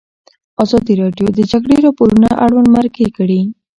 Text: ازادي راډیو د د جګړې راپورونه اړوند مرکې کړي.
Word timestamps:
ازادي 0.63 0.93
راډیو 1.01 1.27
د 1.31 1.35
د 1.39 1.41
جګړې 1.51 1.77
راپورونه 1.85 2.29
اړوند 2.43 2.67
مرکې 2.75 3.05
کړي. 3.17 3.41